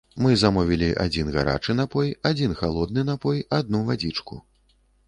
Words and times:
Мы 0.25 0.29
замовілі 0.43 0.87
адзін 1.03 1.29
гарачы 1.35 1.77
напой, 1.81 2.11
адзін 2.33 2.59
халодны 2.63 3.07
напой, 3.15 3.47
адну 3.61 3.87
вадзічку. 3.93 4.45